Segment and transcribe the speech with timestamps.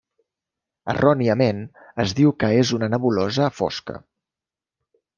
[0.93, 1.61] Erròniament
[2.05, 4.01] es diu que és una nebulosa fosca.